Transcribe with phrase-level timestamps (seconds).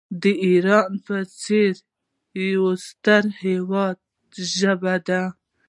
[0.21, 1.73] د ایران په څېر
[2.51, 3.97] یو ستر هیواد
[4.55, 5.21] ژبه ده.